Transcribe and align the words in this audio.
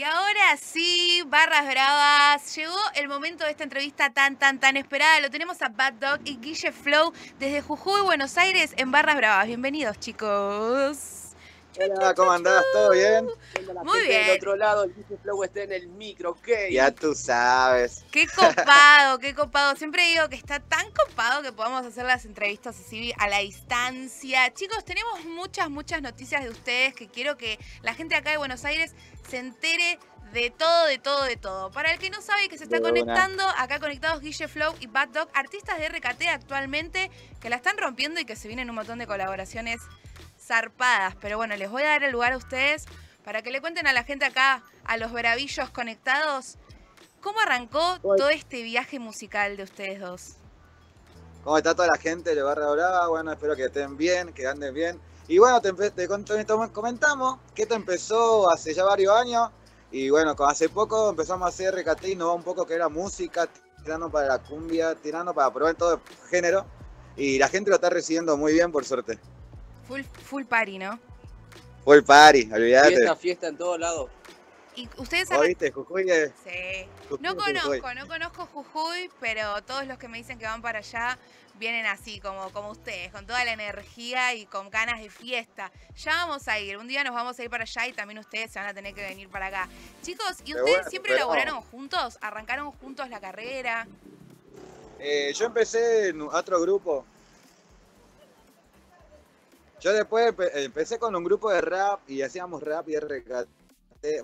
Y 0.00 0.02
ahora 0.02 0.56
sí, 0.56 1.22
barras 1.26 1.66
bravas, 1.66 2.56
llegó 2.56 2.74
el 2.94 3.06
momento 3.06 3.44
de 3.44 3.50
esta 3.50 3.64
entrevista 3.64 4.08
tan, 4.08 4.38
tan, 4.38 4.58
tan 4.58 4.78
esperada. 4.78 5.20
Lo 5.20 5.28
tenemos 5.28 5.60
a 5.60 5.68
Bad 5.68 5.92
Dog 6.00 6.20
y 6.24 6.38
Guille 6.38 6.72
Flow 6.72 7.12
desde 7.38 7.60
Jujuy, 7.60 8.00
Buenos 8.00 8.38
Aires, 8.38 8.72
en 8.78 8.90
Barras 8.92 9.16
Bravas. 9.16 9.46
Bienvenidos, 9.46 10.00
chicos. 10.00 11.19
Hola, 11.82 12.14
¿cómo 12.14 12.30
andás? 12.30 12.62
¿Todo 12.74 12.90
bien? 12.90 13.26
Muy 13.84 14.00
bien. 14.00 14.26
Del 14.26 14.36
otro 14.36 14.56
lado, 14.56 14.84
el 14.84 14.94
Guille 14.94 15.16
Flow 15.22 15.42
está 15.44 15.62
en 15.62 15.72
el 15.72 15.88
micro, 15.88 16.32
¿ok? 16.32 16.48
Ya 16.70 16.90
tú 16.90 17.14
sabes. 17.14 18.04
Qué 18.10 18.26
copado, 18.26 19.18
qué 19.18 19.34
copado. 19.34 19.74
Siempre 19.76 20.04
digo 20.10 20.28
que 20.28 20.36
está 20.36 20.60
tan 20.60 20.86
copado 20.90 21.42
que 21.42 21.52
podamos 21.52 21.86
hacer 21.86 22.04
las 22.04 22.26
entrevistas 22.26 22.78
así 22.78 23.14
a 23.18 23.28
la 23.28 23.38
distancia. 23.38 24.52
Chicos, 24.52 24.84
tenemos 24.84 25.24
muchas, 25.24 25.70
muchas 25.70 26.02
noticias 26.02 26.44
de 26.44 26.50
ustedes 26.50 26.94
que 26.94 27.08
quiero 27.08 27.38
que 27.38 27.58
la 27.82 27.94
gente 27.94 28.14
acá 28.14 28.30
de 28.30 28.36
Buenos 28.36 28.64
Aires 28.66 28.94
se 29.28 29.38
entere 29.38 29.98
de 30.32 30.50
todo, 30.50 30.86
de 30.86 30.98
todo, 30.98 31.24
de 31.24 31.36
todo. 31.36 31.70
Para 31.70 31.92
el 31.92 31.98
que 31.98 32.10
no 32.10 32.20
sabe 32.20 32.44
y 32.44 32.48
que 32.48 32.58
se 32.58 32.64
está 32.64 32.76
De 32.76 32.82
conectando, 32.82 33.42
acá 33.56 33.80
conectados 33.80 34.20
Guille 34.20 34.48
Flow 34.48 34.74
y 34.80 34.86
Bad 34.86 35.08
Dog, 35.08 35.28
artistas 35.34 35.78
de 35.78 35.88
RKT 35.88 36.28
actualmente 36.28 37.10
que 37.40 37.48
la 37.48 37.56
están 37.56 37.78
rompiendo 37.78 38.20
y 38.20 38.24
que 38.24 38.36
se 38.36 38.48
vienen 38.48 38.68
un 38.68 38.76
montón 38.76 38.98
de 38.98 39.06
colaboraciones 39.06 39.80
zarpadas. 40.50 41.14
Pero 41.20 41.36
bueno, 41.36 41.54
les 41.56 41.70
voy 41.70 41.82
a 41.82 41.90
dar 41.90 42.02
el 42.02 42.10
lugar 42.10 42.32
a 42.32 42.36
ustedes 42.36 42.84
para 43.24 43.40
que 43.42 43.52
le 43.52 43.60
cuenten 43.60 43.86
a 43.86 43.92
la 43.92 44.02
gente 44.02 44.24
acá, 44.24 44.62
a 44.84 44.96
los 44.96 45.12
bravillos 45.12 45.70
conectados, 45.70 46.56
cómo 47.20 47.38
arrancó 47.40 47.98
todo 48.00 48.30
este 48.30 48.62
viaje 48.62 48.98
musical 48.98 49.56
de 49.56 49.62
ustedes 49.62 50.00
dos. 50.00 50.34
¿Cómo 51.44 51.56
está 51.56 51.74
toda 51.74 51.86
la 51.88 51.98
gente 51.98 52.34
de 52.34 52.42
Barra 52.42 52.68
Brava? 52.72 53.06
Bueno, 53.08 53.32
espero 53.32 53.54
que 53.54 53.66
estén 53.66 53.96
bien, 53.96 54.32
que 54.32 54.46
anden 54.46 54.74
bien. 54.74 55.00
Y 55.28 55.38
bueno, 55.38 55.60
te, 55.60 55.72
te 55.92 56.08
comentamos 56.72 57.38
que 57.54 57.62
esto 57.62 57.74
empezó 57.76 58.50
hace 58.50 58.74
ya 58.74 58.84
varios 58.84 59.14
años. 59.14 59.50
Y 59.92 60.10
bueno, 60.10 60.34
con- 60.34 60.50
hace 60.50 60.68
poco 60.68 61.10
empezamos 61.10 61.46
a 61.46 61.48
hacer 61.50 61.74
nos 62.16 62.28
va 62.28 62.34
un 62.34 62.42
poco 62.42 62.66
que 62.66 62.74
era 62.74 62.88
música, 62.88 63.48
tirando 63.84 64.10
para 64.10 64.26
la 64.26 64.38
cumbia, 64.40 64.94
tirando 64.96 65.32
para 65.32 65.52
probar 65.52 65.76
todo 65.76 66.00
género. 66.28 66.66
Y 67.16 67.38
la 67.38 67.48
gente 67.48 67.70
lo 67.70 67.76
está 67.76 67.90
recibiendo 67.90 68.36
muy 68.36 68.52
bien, 68.52 68.72
por 68.72 68.84
suerte. 68.84 69.18
Full, 69.90 70.02
full 70.02 70.44
party, 70.44 70.78
¿no? 70.78 71.00
Full 71.84 72.02
party, 72.04 72.48
olvídate. 72.52 72.88
Fiesta, 72.94 73.16
fiesta 73.16 73.46
en 73.48 73.56
todos 73.56 73.80
lados. 73.80 74.08
Y 74.76 74.88
ustedes 74.98 75.28
arran- 75.32 75.40
¿Oíste? 75.40 75.72
Jujuy 75.72 76.08
es- 76.08 76.30
Sí. 76.44 76.86
Jujuy 77.08 77.18
No 77.20 77.30
es 77.30 77.34
Jujuy. 77.62 77.80
conozco, 77.80 77.94
no 77.94 78.06
conozco 78.06 78.46
Jujuy, 78.46 79.10
pero 79.18 79.60
todos 79.64 79.84
los 79.88 79.98
que 79.98 80.06
me 80.06 80.18
dicen 80.18 80.38
que 80.38 80.44
van 80.46 80.62
para 80.62 80.78
allá 80.78 81.18
vienen 81.54 81.86
así, 81.86 82.20
como, 82.20 82.50
como 82.52 82.70
ustedes, 82.70 83.10
con 83.10 83.26
toda 83.26 83.44
la 83.44 83.52
energía 83.52 84.32
y 84.34 84.46
con 84.46 84.70
ganas 84.70 85.00
de 85.02 85.10
fiesta. 85.10 85.72
Ya 85.96 86.12
vamos 86.24 86.46
a 86.46 86.60
ir, 86.60 86.78
un 86.78 86.86
día 86.86 87.02
nos 87.02 87.12
vamos 87.14 87.36
a 87.40 87.42
ir 87.42 87.50
para 87.50 87.64
allá 87.64 87.88
y 87.88 87.92
también 87.92 88.20
ustedes 88.20 88.52
se 88.52 88.60
van 88.60 88.68
a 88.68 88.74
tener 88.74 88.94
que 88.94 89.02
venir 89.02 89.28
para 89.28 89.46
acá. 89.46 89.68
Chicos, 90.02 90.36
¿y 90.44 90.54
ustedes 90.54 90.62
bueno, 90.62 90.88
siempre 90.88 91.12
pero- 91.14 91.24
laboraron 91.24 91.62
juntos? 91.62 92.16
¿Arrancaron 92.20 92.70
juntos 92.70 93.08
la 93.10 93.18
carrera? 93.20 93.88
Eh, 95.00 95.32
yo 95.34 95.46
empecé 95.46 96.10
en 96.10 96.22
otro 96.22 96.60
grupo. 96.60 97.04
Yo 99.80 99.92
después 99.92 100.34
empe- 100.34 100.50
empecé 100.54 100.98
con 100.98 101.14
un 101.16 101.24
grupo 101.24 101.50
de 101.50 101.60
rap 101.60 102.00
y 102.08 102.22
hacíamos 102.22 102.62
rap 102.62 102.88
y. 102.88 102.94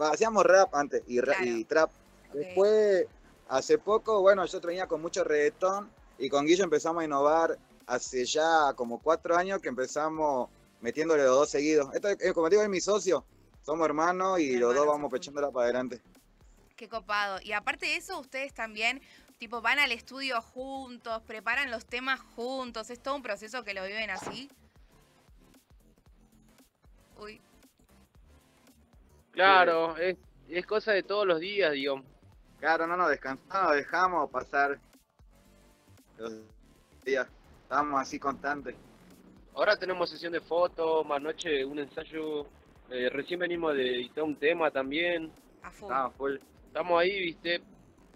Va, 0.01 0.11
hacíamos 0.11 0.45
rap 0.45 0.75
antes 0.75 1.03
y, 1.07 1.21
ra- 1.21 1.37
y 1.45 1.65
trap. 1.65 1.91
Después, 2.33 3.07
hace 3.49 3.79
poco, 3.79 4.21
bueno, 4.21 4.45
yo 4.47 4.61
venía 4.61 4.87
con 4.87 5.01
mucho 5.01 5.25
reggaetón 5.25 5.91
y 6.19 6.29
con 6.29 6.47
Guillo 6.47 6.65
empezamos 6.65 7.03
a 7.03 7.05
innovar 7.05 7.59
hace 7.87 8.25
ya 8.25 8.73
como 8.75 9.01
cuatro 9.01 9.37
años 9.37 9.61
que 9.61 9.69
empezamos 9.69 10.49
metiéndole 10.81 11.25
los 11.25 11.37
dos 11.37 11.51
seguidos. 11.51 11.95
Esto, 11.95 12.09
es- 12.09 12.33
como 12.33 12.49
digo, 12.49 12.63
es 12.63 12.69
mi 12.69 12.81
socio. 12.81 13.25
Somos 13.65 13.85
hermanos 13.87 14.39
y 14.41 14.57
los 14.59 14.75
dos 14.75 14.87
vamos 14.87 15.11
pechándola 15.11 15.51
para 15.51 15.65
adelante. 15.65 16.01
Qué 16.77 16.89
copado. 16.89 17.41
Y 17.43 17.53
aparte 17.53 17.87
de 17.87 17.97
eso, 17.97 18.19
ustedes 18.21 18.53
también, 18.55 19.01
tipo, 19.39 19.61
van 19.63 19.79
al 19.79 19.91
estudio 19.93 20.41
juntos, 20.43 21.23
preparan 21.27 21.71
los 21.71 21.85
temas 21.87 22.21
juntos. 22.37 22.91
Es 22.91 23.01
todo 23.03 23.17
un 23.17 23.23
proceso 23.23 23.65
que 23.65 23.75
lo 23.75 23.85
viven 23.85 24.11
así. 24.11 24.51
Uy, 27.19 27.41
Claro, 29.33 29.97
es, 29.99 30.17
es 30.49 30.67
cosa 30.67 30.93
de 30.93 31.03
todos 31.03 31.27
los 31.27 31.41
días, 31.41 31.73
digo. 31.73 32.03
Claro, 32.59 32.87
no 32.87 32.97
nos 32.97 33.11
descansamos, 33.11 33.75
dejamos 33.77 34.31
pasar 34.31 34.79
los 36.17 36.33
días. 37.05 37.29
Estamos 37.63 38.01
así 38.01 38.19
constantes. 38.19 38.75
Ahora 39.55 39.77
tenemos 39.77 40.09
sesión 40.09 40.33
de 40.33 40.41
fotos, 40.41 41.05
más 41.07 41.21
noche 41.21 41.65
un 41.65 41.79
ensayo. 41.79 42.47
eh, 42.91 43.11
recién 43.11 43.41
venimos 43.41 43.75
de 43.75 43.97
editar 43.97 44.25
un 44.25 44.37
tema 44.37 44.71
también. 44.71 45.31
a 45.63 45.71
full. 45.71 45.85
Estamos 45.91 46.15
full. 46.15 46.37
Estamos 46.69 47.01
ahí, 47.01 47.19
viste, 47.21 47.63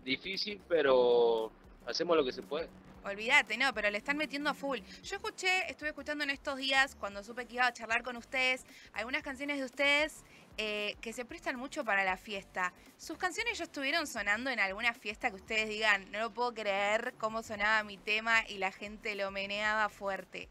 difícil, 0.04 0.60
pero 0.68 1.50
hacemos 1.86 2.16
lo 2.16 2.24
que 2.24 2.32
se 2.32 2.42
puede. 2.42 2.68
Olvídate, 3.04 3.56
no, 3.56 3.72
pero 3.72 3.88
le 3.90 3.98
están 3.98 4.16
metiendo 4.16 4.50
a 4.50 4.54
full. 4.54 4.80
Yo 5.02 5.16
escuché, 5.16 5.70
estuve 5.70 5.88
escuchando 5.88 6.24
en 6.24 6.30
estos 6.30 6.56
días, 6.58 6.94
cuando 6.94 7.22
supe 7.22 7.46
que 7.46 7.54
iba 7.54 7.66
a 7.66 7.72
charlar 7.72 8.02
con 8.02 8.16
ustedes, 8.16 8.64
algunas 8.92 9.22
canciones 9.22 9.58
de 9.58 9.64
ustedes 9.64 10.22
eh, 10.58 10.96
que 11.00 11.14
se 11.14 11.24
prestan 11.24 11.56
mucho 11.56 11.84
para 11.84 12.04
la 12.04 12.18
fiesta. 12.18 12.74
¿Sus 12.98 13.16
canciones 13.16 13.56
ya 13.56 13.64
estuvieron 13.64 14.06
sonando 14.06 14.50
en 14.50 14.60
alguna 14.60 14.92
fiesta 14.92 15.30
que 15.30 15.36
ustedes 15.36 15.68
digan, 15.68 16.10
no 16.12 16.18
lo 16.18 16.30
puedo 16.30 16.52
creer 16.52 17.14
cómo 17.18 17.42
sonaba 17.42 17.82
mi 17.84 17.96
tema 17.96 18.46
y 18.46 18.58
la 18.58 18.70
gente 18.70 19.14
lo 19.14 19.30
meneaba 19.30 19.88
fuerte? 19.88 20.48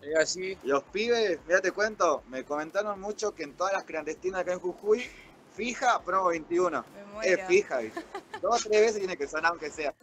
Es 0.00 0.16
así. 0.16 0.56
Los 0.62 0.84
pibes, 0.84 1.38
mira 1.46 1.60
te 1.60 1.72
cuento, 1.72 2.22
me 2.28 2.44
comentaron 2.44 3.00
mucho 3.00 3.34
que 3.34 3.42
en 3.42 3.54
todas 3.54 3.72
las 3.72 3.84
clandestinas 3.84 4.40
acá 4.40 4.52
en 4.52 4.60
Jujuy, 4.60 5.04
fija 5.54 6.00
promo 6.02 6.28
21. 6.28 6.84
Me 7.20 7.32
Es 7.32 7.46
fija, 7.46 7.78
¿viste? 7.78 8.04
Dos 8.40 8.64
o 8.64 8.68
tres 8.68 8.80
veces 8.82 8.98
tiene 8.98 9.16
que 9.16 9.26
sonar 9.26 9.50
aunque 9.50 9.70
sea. 9.70 9.94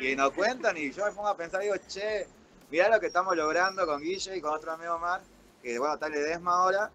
Y 0.00 0.16
nos 0.16 0.32
cuentan 0.32 0.76
y 0.76 0.90
yo 0.92 1.04
me 1.04 1.12
pongo 1.12 1.28
a 1.28 1.36
pensar, 1.36 1.60
digo, 1.60 1.76
che, 1.88 2.26
mirá 2.70 2.88
lo 2.88 3.00
que 3.00 3.06
estamos 3.06 3.36
logrando 3.36 3.86
con 3.86 4.02
Guille 4.02 4.36
y 4.36 4.40
con 4.40 4.52
otro 4.52 4.72
amigo 4.72 4.98
Mar, 4.98 5.20
que 5.62 5.78
bueno, 5.78 5.94
está 5.94 6.08
Ledesma 6.08 6.52
ahora, 6.54 6.90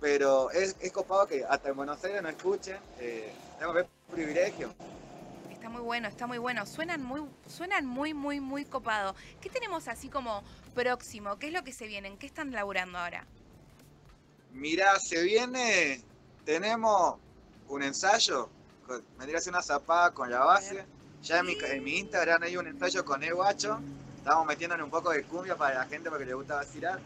pero 0.00 0.50
es, 0.50 0.76
es 0.80 0.92
copado 0.92 1.26
que 1.26 1.44
hasta 1.44 1.68
en 1.68 1.76
Buenos 1.76 2.02
Aires 2.04 2.22
no 2.22 2.28
escuchen, 2.28 2.78
eh, 2.98 3.32
tenemos 3.54 3.76
que 3.76 3.82
ver 3.82 3.90
privilegio. 4.10 4.74
Está 5.50 5.68
muy 5.68 5.80
bueno, 5.80 6.08
está 6.08 6.26
muy 6.26 6.38
bueno. 6.38 6.66
Suenan 6.66 7.02
muy, 7.02 7.22
suenan 7.48 7.86
muy, 7.86 8.12
muy, 8.12 8.40
muy 8.40 8.64
copado. 8.64 9.14
¿Qué 9.40 9.48
tenemos 9.48 9.88
así 9.88 10.08
como 10.08 10.42
próximo? 10.74 11.38
¿Qué 11.38 11.46
es 11.46 11.52
lo 11.52 11.64
que 11.64 11.72
se 11.72 11.86
viene? 11.86 12.08
¿En 12.08 12.18
qué 12.18 12.26
están 12.26 12.52
laburando 12.52 12.98
ahora? 12.98 13.24
Mirá, 14.52 14.98
se 15.00 15.22
viene, 15.22 16.02
tenemos 16.44 17.16
un 17.68 17.82
ensayo, 17.82 18.48
vendría 19.18 19.38
a 19.38 19.40
ser 19.40 19.52
una 19.52 19.62
zapada 19.62 20.12
con 20.12 20.30
la 20.30 20.40
base. 20.40 20.84
Ya 21.24 21.38
en 21.38 21.46
mi, 21.46 21.56
en 21.58 21.82
mi 21.82 21.98
Instagram 22.00 22.42
hay 22.42 22.58
un 22.58 22.66
ensayo 22.66 23.02
con 23.02 23.22
el 23.22 23.34
guacho, 23.34 23.80
estamos 24.18 24.46
metiéndole 24.46 24.82
un 24.82 24.90
poco 24.90 25.10
de 25.10 25.22
cumbia 25.22 25.56
para 25.56 25.76
la 25.76 25.86
gente 25.86 26.10
porque 26.10 26.26
le 26.26 26.34
gusta 26.34 26.56
vacilar. 26.56 27.00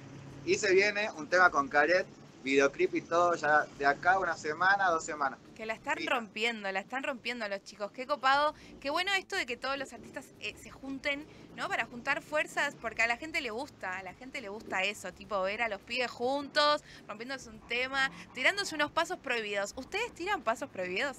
Y 0.45 0.57
se 0.57 0.75
viene 0.75 1.09
un 1.13 1.29
tema 1.29 1.51
con 1.51 1.69
Caret, 1.69 2.05
videoclip 2.43 2.97
y 2.97 3.03
todo, 3.03 3.37
ya 3.37 3.67
de 3.79 3.87
acá 3.87 4.19
una 4.19 4.37
semana, 4.37 4.91
dos 4.91 5.05
semanas. 5.05 5.39
Que 5.55 5.67
la 5.67 5.75
están 5.75 5.97
Fija. 5.97 6.11
rompiendo, 6.17 6.71
la 6.73 6.81
están 6.81 7.05
rompiendo 7.05 7.49
los 7.49 7.63
chicos. 7.63 7.93
Qué 7.93 8.09
copado, 8.09 8.55
qué 8.81 8.91
bueno 8.91 9.13
esto 9.13 9.37
de 9.37 9.47
que 9.47 9.57
todos 9.57 9.79
los 9.79 9.93
artistas 9.93 10.25
eh, 10.41 10.57
se 10.61 10.71
junten, 10.71 11.25
¿no? 11.55 11.69
Para 11.69 11.87
juntar 11.87 12.21
fuerzas, 12.21 12.75
porque 12.81 13.03
a 13.03 13.07
la 13.07 13.19
gente 13.19 13.41
le 13.41 13.51
gusta, 13.51 13.99
a 13.99 14.03
la 14.03 14.15
gente 14.15 14.41
le 14.41 14.49
gusta 14.49 14.83
eso, 14.83 15.13
tipo 15.13 15.41
ver 15.43 15.63
a 15.63 15.69
los 15.69 15.81
pibes 15.81 16.11
juntos, 16.11 16.83
rompiéndose 17.07 17.51
un 17.51 17.61
tema, 17.69 18.11
tirándose 18.35 18.75
unos 18.75 18.91
pasos 18.91 19.19
prohibidos. 19.19 19.75
¿Ustedes 19.77 20.13
tiran 20.13 20.43
pasos 20.43 20.69
prohibidos? 20.71 21.19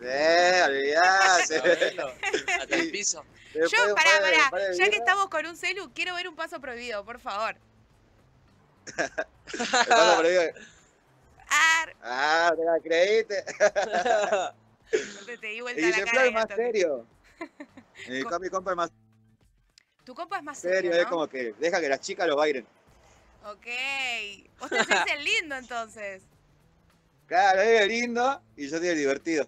Eh. 0.00 0.94
Sabelo, 1.46 2.08
Hasta 2.60 2.76
el 2.76 2.90
piso. 2.90 3.24
Yo, 3.54 3.94
pará, 3.94 4.20
pará, 4.50 4.72
ya 4.72 4.88
que 4.90 4.96
estamos 4.96 5.28
con 5.28 5.44
un 5.46 5.56
celu, 5.56 5.90
quiero 5.92 6.14
ver 6.14 6.28
un 6.28 6.36
paso 6.36 6.60
prohibido, 6.60 7.04
por 7.04 7.18
favor. 7.18 7.56
el 8.96 9.86
paso 9.88 10.20
ahí, 10.22 10.50
Ar, 11.50 11.96
Ah, 12.02 12.52
te 12.56 12.64
la 12.64 12.78
creíste. 12.80 13.44
te, 15.26 15.38
te 15.38 15.46
di 15.46 15.60
vuelta 15.62 15.80
Y 15.80 15.90
la 15.90 16.04
cara. 16.04 16.26
Es 16.26 16.32
más 16.32 16.46
serio. 16.54 17.06
Mi 18.08 18.22
Co- 18.22 18.28
compa- 18.30 18.40
mi 18.40 18.48
compa 18.50 18.70
es 18.72 18.76
más 18.76 18.90
Tu 20.04 20.14
compa 20.14 20.36
es 20.38 20.42
más 20.44 20.58
serio, 20.58 20.90
serio, 20.92 21.02
es 21.02 21.06
como 21.08 21.26
que 21.26 21.54
deja 21.58 21.80
que 21.80 21.88
las 21.88 22.00
chicas 22.00 22.26
lo 22.28 22.36
bailen. 22.36 22.66
Ok. 23.44 23.66
Vos 24.60 24.68
te 24.70 24.78
haces 24.78 25.12
el 25.14 25.24
lindo 25.24 25.56
entonces. 25.56 26.22
Claro, 27.28 27.60
él 27.60 27.68
es 27.82 27.88
lindo 27.88 28.40
y 28.56 28.68
yo 28.68 28.78
soy 28.78 28.88
el 28.88 28.96
divertido. 28.96 29.46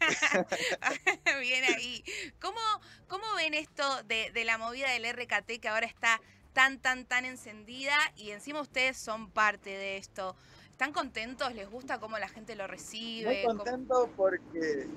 Bien 1.40 1.64
ahí. 1.64 2.04
¿Cómo, 2.40 2.58
¿Cómo 3.06 3.22
ven 3.36 3.54
esto 3.54 4.02
de, 4.02 4.32
de 4.32 4.44
la 4.44 4.58
movida 4.58 4.90
del 4.90 5.04
RKT 5.04 5.60
que 5.60 5.68
ahora 5.68 5.86
está 5.86 6.20
tan, 6.52 6.80
tan, 6.80 7.06
tan 7.06 7.24
encendida 7.24 7.96
y 8.16 8.30
encima 8.30 8.60
ustedes 8.60 8.96
son 8.96 9.30
parte 9.30 9.70
de 9.70 9.96
esto? 9.96 10.34
¿Están 10.72 10.92
contentos? 10.92 11.54
¿Les 11.54 11.70
gusta 11.70 12.00
cómo 12.00 12.18
la 12.18 12.28
gente 12.28 12.56
lo 12.56 12.66
recibe? 12.66 13.26
Muy 13.32 13.42
¿Cómo- 13.44 13.58
contento 13.64 14.10
porque 14.16 14.88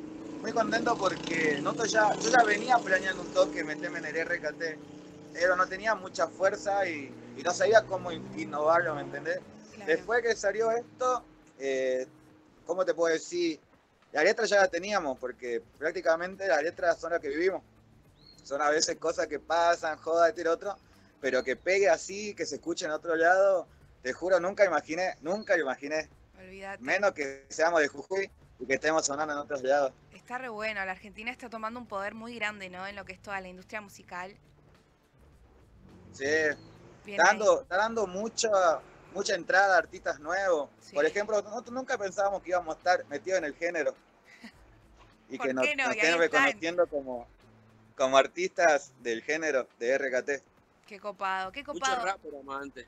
muy 0.42 0.52
contento 0.54 0.98
porque 0.98 1.60
nosotros 1.62 1.92
ya, 1.92 2.16
yo 2.16 2.32
ya 2.32 2.44
venía 2.44 2.78
planeando 2.80 3.22
un 3.22 3.32
toque 3.32 3.64
meterme 3.64 4.00
en 4.00 4.06
el 4.06 4.16
RKT, 4.18 4.78
pero 5.34 5.56
no 5.56 5.68
tenía 5.68 5.94
mucha 5.94 6.28
fuerza 6.28 6.88
y, 6.90 7.12
y 7.38 7.44
no 7.44 7.52
sabía 7.54 7.84
cómo 7.84 8.12
in- 8.12 8.24
innovarlo, 8.40 8.96
¿me 8.96 9.02
entendés? 9.02 9.40
Claro. 9.76 9.92
Después 9.92 10.24
que 10.24 10.36
salió 10.36 10.72
esto, 10.72 11.24
eh, 11.60 12.08
¿cómo 12.66 12.86
te 12.86 12.94
puedo 12.94 13.14
decir? 13.14 13.60
La 14.12 14.24
letra 14.24 14.46
ya 14.46 14.58
la 14.58 14.68
teníamos, 14.68 15.18
porque 15.18 15.62
prácticamente 15.78 16.48
las 16.48 16.64
letras 16.64 17.00
son 17.00 17.12
las 17.12 17.20
que 17.20 17.30
vivimos. 17.30 17.62
Son 18.44 18.62
a 18.62 18.70
veces 18.70 18.96
cosas 18.98 19.28
que 19.28 19.40
pasan, 19.40 19.98
joda, 19.98 20.30
este 20.30 20.42
y 20.42 20.48
otro, 20.48 20.78
pero 21.20 21.44
que 21.44 21.56
pegue 21.56 21.90
así, 21.90 22.34
que 22.34 22.46
se 22.46 22.56
escuche 22.56 22.86
en 22.86 22.92
otro 22.92 23.16
lado, 23.16 23.68
te 24.02 24.14
juro, 24.14 24.40
nunca 24.40 24.64
imaginé, 24.66 25.18
nunca 25.22 25.56
lo 25.58 25.64
imaginé. 25.64 26.10
Olvídate. 26.40 26.82
Menos 26.82 27.12
que 27.12 27.46
seamos 27.50 27.82
de 27.82 27.88
Jujuy 27.88 28.32
y 28.60 28.66
que 28.66 28.76
estemos 28.76 29.06
sonando 29.06 29.34
en 29.34 29.40
otros 29.40 29.62
lados. 29.64 29.92
Está 30.14 30.38
re 30.38 30.50
bueno, 30.50 30.84
la 30.86 30.92
Argentina 30.92 31.32
está 31.32 31.50
tomando 31.50 31.80
un 31.80 31.88
poder 31.88 32.14
muy 32.14 32.36
grande, 32.36 32.70
¿no? 32.70 32.88
En 32.88 32.96
lo 32.96 33.06
que 33.06 33.14
es 33.14 33.22
toda 33.22 33.42
la 33.42 33.48
industria 33.48 33.82
musical. 33.82 34.36
Sí, 36.14 36.26
está 36.26 37.24
dando, 37.26 37.62
está 37.62 37.78
dando 37.78 38.08
mucha, 38.08 38.80
mucha 39.14 39.36
entrada 39.36 39.78
artistas 39.78 40.20
nuevos. 40.20 40.70
Por 40.94 41.06
ejemplo, 41.06 41.42
nosotros 41.42 41.74
nunca 41.74 41.98
pensábamos 41.98 42.42
que 42.42 42.50
íbamos 42.50 42.76
a 42.76 42.78
estar 42.78 43.06
metidos 43.08 43.40
en 43.40 43.46
el 43.46 43.56
género. 43.56 43.96
Y 45.30 45.38
que 45.38 45.54
nos, 45.54 45.66
estén 45.68 46.18
reconociendo 46.18 46.88
como, 46.88 47.28
como 47.98 48.18
artistas 48.18 48.94
del 49.02 49.22
género 49.22 49.68
de 49.78 49.98
RKT. 49.98 50.30
Qué 50.88 51.02
copado, 51.02 51.52
qué 51.52 51.66
copado. 51.66 51.98
Mucho 51.98 52.06
rap 52.06 52.26
era 52.26 52.44
más 52.44 52.62
antes. 52.62 52.88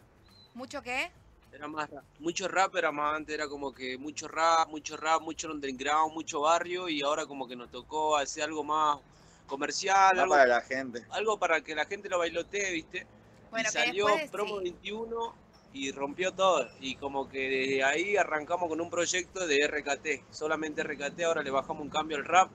¿Mucho 0.53 0.81
qué? 0.81 1.11
Era 1.51 1.67
más 1.67 1.89
rap. 1.89 2.03
Mucho 2.19 2.47
rap 2.47 2.73
era 2.77 2.93
más 2.93 3.17
antes, 3.17 3.35
era 3.35 3.49
como 3.49 3.73
que 3.73 3.97
mucho 3.97 4.29
rap, 4.29 4.69
mucho 4.69 4.95
rap, 4.95 5.21
mucho 5.21 5.51
underground, 5.51 6.13
mucho 6.13 6.39
barrio 6.39 6.87
y 6.87 7.01
ahora 7.01 7.25
como 7.25 7.45
que 7.45 7.57
nos 7.57 7.69
tocó 7.69 8.15
hacer 8.15 8.43
algo 8.43 8.63
más 8.63 8.99
comercial. 9.45 10.17
algo 10.17 10.33
para 10.33 10.47
la 10.47 10.61
gente. 10.61 11.05
Algo 11.09 11.37
para 11.37 11.59
que 11.59 11.75
la 11.75 11.85
gente 11.85 12.07
lo 12.07 12.19
bailotee, 12.19 12.71
¿viste? 12.71 13.05
Bueno, 13.51 13.67
y 13.67 13.71
salió 13.73 14.07
Promo 14.31 14.57
21 14.57 15.48
y 15.73 15.91
rompió 15.91 16.33
todo. 16.33 16.67
Y 16.79 16.95
como 16.95 17.29
que 17.29 17.49
desde 17.49 17.83
ahí 17.83 18.17
arrancamos 18.17 18.69
con 18.69 18.81
un 18.81 18.89
proyecto 18.89 19.47
de 19.47 19.67
RKT, 19.67 20.33
solamente 20.33 20.83
RKT, 20.83 21.21
ahora 21.21 21.43
le 21.43 21.51
bajamos 21.51 21.81
un 21.83 21.89
cambio 21.89 22.17
al 22.17 22.25
rap. 22.25 22.49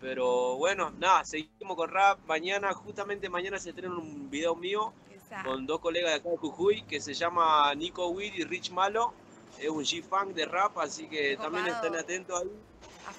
Pero 0.00 0.56
bueno, 0.56 0.90
nada, 0.98 1.24
seguimos 1.24 1.76
con 1.76 1.90
rap. 1.90 2.18
Mañana, 2.26 2.72
justamente 2.74 3.28
mañana 3.28 3.58
se 3.58 3.70
estrena 3.70 3.94
un 3.96 4.30
video 4.30 4.54
mío 4.54 4.92
con 5.44 5.66
dos 5.66 5.80
colegas 5.80 6.12
de 6.12 6.16
acá 6.16 6.30
de 6.30 6.36
Jujuy 6.36 6.82
que 6.82 7.00
se 7.00 7.14
llama 7.14 7.74
Nico 7.74 8.08
Weed 8.08 8.34
y 8.34 8.44
Rich 8.44 8.70
Malo. 8.70 9.14
Es 9.58 9.68
un 9.68 9.84
G-Funk 9.84 10.34
de 10.34 10.46
rap, 10.46 10.76
así 10.78 11.06
que 11.08 11.36
también 11.36 11.66
estén 11.66 11.94
atentos 11.94 12.42
ahí. 12.42 12.50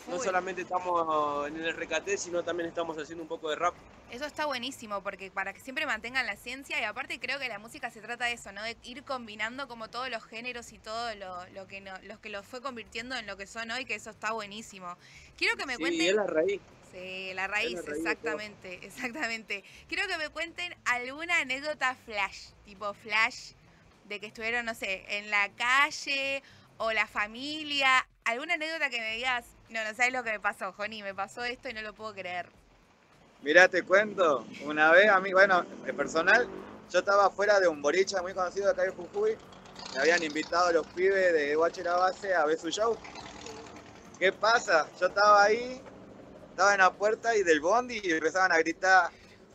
No 0.07 0.19
solamente 0.19 0.61
estamos 0.61 1.47
en 1.47 1.57
el 1.57 1.75
RKT, 1.75 2.17
sino 2.17 2.43
también 2.43 2.69
estamos 2.69 2.97
haciendo 2.97 3.23
un 3.23 3.27
poco 3.27 3.49
de 3.49 3.55
rap. 3.55 3.73
Eso 4.11 4.25
está 4.25 4.45
buenísimo, 4.45 5.01
porque 5.01 5.31
para 5.31 5.51
que 5.51 5.59
siempre 5.59 5.85
mantengan 5.85 6.25
la 6.27 6.35
ciencia, 6.35 6.79
y 6.79 6.83
aparte 6.83 7.19
creo 7.19 7.39
que 7.39 7.49
la 7.49 7.57
música 7.57 7.89
se 7.89 8.01
trata 8.01 8.25
de 8.25 8.33
eso, 8.33 8.51
¿no? 8.51 8.61
De 8.63 8.77
ir 8.83 9.03
combinando 9.03 9.67
como 9.67 9.89
todos 9.89 10.09
los 10.09 10.23
géneros 10.23 10.71
y 10.73 10.77
todo 10.77 11.09
lo, 11.15 11.67
que 11.67 11.81
no, 11.81 11.91
los 12.03 12.19
que 12.19 12.29
los 12.29 12.45
fue 12.45 12.61
convirtiendo 12.61 13.15
en 13.15 13.25
lo 13.25 13.35
que 13.35 13.47
son 13.47 13.71
hoy, 13.71 13.85
que 13.85 13.95
eso 13.95 14.11
está 14.11 14.31
buenísimo. 14.31 14.95
Quiero 15.37 15.57
que 15.57 15.65
me 15.65 15.77
cuenten. 15.77 16.01
Sí, 16.01 16.09
es 16.09 16.15
la 16.15 16.27
raíz. 16.27 16.61
Sí, 16.91 17.33
la 17.33 17.47
raíz, 17.47 17.79
exactamente, 17.87 18.79
exactamente. 18.83 19.63
Quiero 19.89 20.07
que 20.07 20.17
me 20.17 20.29
cuenten 20.29 20.75
alguna 20.85 21.39
anécdota 21.39 21.95
flash, 22.05 22.49
tipo 22.63 22.93
flash, 22.93 23.53
de 24.07 24.19
que 24.19 24.27
estuvieron, 24.27 24.65
no 24.65 24.75
sé, 24.75 25.03
en 25.17 25.31
la 25.31 25.49
calle 25.49 26.43
o 26.77 26.91
la 26.93 27.07
familia. 27.07 28.07
¿Alguna 28.23 28.53
anécdota 28.53 28.89
que 28.89 28.99
me 28.99 29.15
digas, 29.15 29.45
no, 29.69 29.83
no 29.83 29.93
sabes 29.95 30.13
lo 30.13 30.23
que 30.23 30.31
me 30.31 30.39
pasó, 30.39 30.73
Joni, 30.73 31.03
me 31.03 31.13
pasó 31.13 31.43
esto 31.43 31.69
y 31.69 31.73
no 31.73 31.81
lo 31.81 31.93
puedo 31.93 32.13
creer? 32.13 32.47
Mirá, 33.41 33.67
te 33.67 33.83
cuento, 33.83 34.45
una 34.63 34.91
vez 34.91 35.09
a 35.09 35.19
mí, 35.19 35.31
bueno, 35.33 35.65
en 35.85 35.95
personal, 35.95 36.47
yo 36.91 36.99
estaba 36.99 37.29
fuera 37.29 37.59
de 37.59 37.67
un 37.67 37.81
boliche 37.81 38.19
muy 38.21 38.33
conocido 38.33 38.71
acá 38.71 38.85
en 38.85 38.93
Jujuy, 38.95 39.37
me 39.93 39.99
habían 39.99 40.23
invitado 40.23 40.67
a 40.67 40.71
los 40.71 40.87
pibes 40.87 41.33
de 41.33 41.55
Guache 41.55 41.83
la 41.83 41.95
Base 41.95 42.33
a 42.33 42.45
ver 42.45 42.57
su 42.57 42.69
show. 42.69 42.97
¿Qué 44.19 44.31
pasa? 44.31 44.87
Yo 44.99 45.07
estaba 45.07 45.43
ahí, 45.43 45.81
estaba 46.49 46.73
en 46.73 46.79
la 46.79 46.93
puerta 46.93 47.35
y 47.35 47.43
del 47.43 47.59
bondi 47.59 47.99
y 48.03 48.11
empezaban 48.11 48.51
a 48.51 48.57
gritar, 48.57 49.09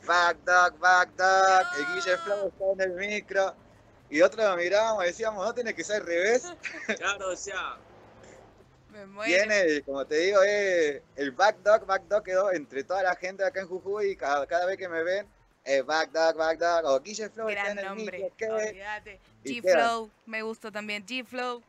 back 0.07 0.39
dog, 0.45 0.79
back 0.79 1.11
dog, 1.17 1.67
el 1.79 1.87
Guille 1.95 2.17
Flow 2.19 2.49
está 2.49 2.65
en 2.73 2.81
el 2.91 2.97
micro. 2.97 3.55
Y 4.11 4.23
otros 4.23 4.57
mirábamos 4.57 5.05
y 5.05 5.07
decíamos, 5.09 5.47
no 5.47 5.55
tiene 5.55 5.75
que 5.75 5.85
ser 5.85 6.03
al 6.03 6.07
revés. 6.07 6.53
Claro, 6.97 7.31
o 7.31 7.37
sea, 7.37 7.77
Viene, 9.25 9.83
como 9.83 10.07
te 10.07 10.17
digo, 10.17 10.41
eh, 10.45 11.03
el 11.17 11.31
backdog, 11.33 11.87
backdog 11.87 12.23
quedó 12.23 12.53
entre 12.53 12.85
toda 12.85 13.03
la 13.03 13.15
gente 13.17 13.45
acá 13.45 13.61
en 13.61 13.69
Jujuy 13.69 14.11
y 14.13 14.17
cada, 14.17 14.67
vez 14.67 14.77
que 14.77 14.89
me 14.89 15.03
ven, 15.03 15.27
eh, 15.65 15.83
backdog, 15.83 16.37
backdog, 16.37 16.85
o 16.87 17.01
Guille 17.01 17.29
Flow 17.31 17.49
Gran 17.49 17.67
está 17.67 17.73
en 17.73 17.79
el 17.79 17.97
nombre, 17.97 18.33
G-Flow, 19.45 20.11
me 20.27 20.43
gusta 20.43 20.71
también, 20.71 21.07
G-Flow. 21.07 21.63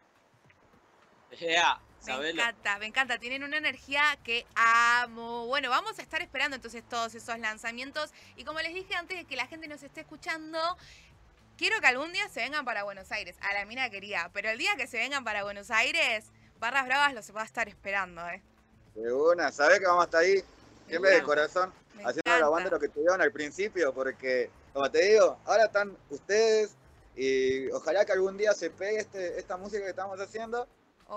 me 2.07 2.29
encanta, 2.29 2.79
me 2.79 2.85
encanta. 2.87 3.17
Tienen 3.19 3.43
una 3.43 3.57
energía 3.57 4.01
que 4.23 4.45
amo. 4.55 5.45
Bueno, 5.47 5.69
vamos 5.69 5.99
a 5.99 6.01
estar 6.01 6.21
esperando 6.21 6.55
entonces 6.55 6.83
todos 6.89 7.13
esos 7.15 7.37
lanzamientos. 7.39 8.11
Y 8.35 8.43
como 8.43 8.59
les 8.59 8.73
dije 8.73 8.95
antes 8.95 9.17
de 9.17 9.25
que 9.25 9.35
la 9.35 9.47
gente 9.47 9.67
nos 9.67 9.83
esté 9.83 10.01
escuchando, 10.01 10.59
quiero 11.57 11.79
que 11.79 11.87
algún 11.87 12.11
día 12.11 12.27
se 12.29 12.41
vengan 12.41 12.65
para 12.65 12.83
Buenos 12.83 13.11
Aires. 13.11 13.37
A 13.41 13.53
la 13.53 13.65
mina 13.65 13.89
quería. 13.89 14.29
Pero 14.33 14.49
el 14.49 14.57
día 14.57 14.75
que 14.77 14.87
se 14.87 14.97
vengan 14.97 15.23
para 15.23 15.43
Buenos 15.43 15.69
Aires, 15.71 16.25
Barras 16.61 16.85
Bravas 16.85 17.15
los 17.15 17.35
va 17.35 17.41
a 17.41 17.45
estar 17.45 17.67
esperando, 17.67 18.21
¿eh? 18.29 18.39
De 18.93 19.11
una, 19.11 19.51
¿sabés 19.51 19.79
que 19.79 19.87
vamos 19.87 20.03
a 20.03 20.05
estar 20.05 20.21
ahí? 20.21 20.43
Siempre 20.87 21.09
de 21.09 21.23
corazón, 21.23 21.73
haciendo 22.05 22.39
la 22.39 22.49
banda 22.49 22.69
lo 22.69 22.79
que 22.79 22.87
tuvieron 22.87 23.19
al 23.19 23.31
principio, 23.31 23.91
porque, 23.91 24.51
como 24.71 24.91
te 24.91 25.01
digo, 25.01 25.39
ahora 25.45 25.65
están 25.65 25.97
ustedes 26.11 26.75
y 27.15 27.67
ojalá 27.71 28.05
que 28.05 28.11
algún 28.11 28.37
día 28.37 28.53
se 28.53 28.69
pegue 28.69 28.99
este, 28.99 29.39
esta 29.39 29.57
música 29.57 29.81
que 29.83 29.89
estamos 29.89 30.19
haciendo 30.19 30.67